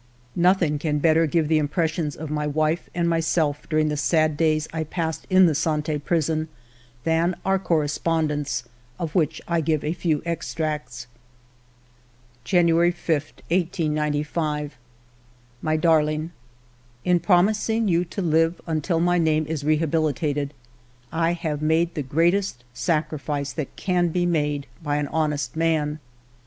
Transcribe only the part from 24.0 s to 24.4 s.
be